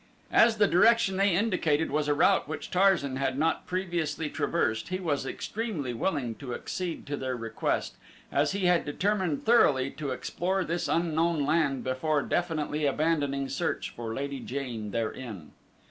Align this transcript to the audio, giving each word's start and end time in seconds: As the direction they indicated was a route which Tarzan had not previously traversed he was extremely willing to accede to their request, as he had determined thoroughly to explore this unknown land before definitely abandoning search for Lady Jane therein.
As 0.33 0.57
the 0.57 0.67
direction 0.67 1.17
they 1.17 1.35
indicated 1.35 1.91
was 1.91 2.07
a 2.07 2.15
route 2.15 2.47
which 2.47 2.71
Tarzan 2.71 3.17
had 3.17 3.37
not 3.37 3.67
previously 3.67 4.31
traversed 4.31 4.87
he 4.87 4.99
was 4.99 5.27
extremely 5.27 5.93
willing 5.93 6.33
to 6.37 6.55
accede 6.55 7.05
to 7.05 7.15
their 7.15 7.35
request, 7.35 7.97
as 8.31 8.53
he 8.53 8.65
had 8.65 8.83
determined 8.83 9.45
thoroughly 9.45 9.91
to 9.91 10.09
explore 10.09 10.63
this 10.63 10.87
unknown 10.87 11.45
land 11.45 11.83
before 11.83 12.23
definitely 12.23 12.87
abandoning 12.87 13.47
search 13.47 13.91
for 13.91 14.11
Lady 14.11 14.39
Jane 14.39 14.89
therein. 14.89 15.51